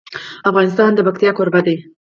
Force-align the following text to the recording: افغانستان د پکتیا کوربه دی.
افغانستان 0.49 0.89
د 0.93 0.99
پکتیا 1.07 1.31
کوربه 1.37 1.61
دی. 1.67 1.75